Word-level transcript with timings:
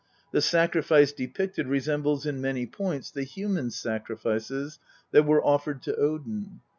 The 0.31 0.41
sacrifice 0.41 1.11
depicted 1.11 1.67
resembles 1.67 2.25
in 2.25 2.41
many 2.41 2.65
points 2.65 3.11
the 3.11 3.21
human 3.21 3.69
sacrifices 3.69 4.79
that 5.11 5.27
were 5.27 5.45
offered 5.45 5.83
to 5.83 5.95
Odin. 5.95 6.61